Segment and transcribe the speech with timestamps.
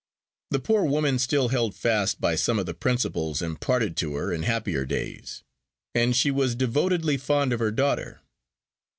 [0.49, 4.41] The poor woman still held fast by some of the principles imparted to her in
[4.41, 5.43] happier days;
[5.93, 8.19] and she was devotedly fond of her daughter.